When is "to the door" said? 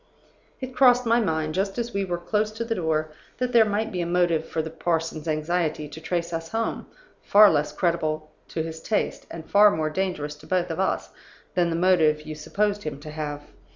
2.53-3.11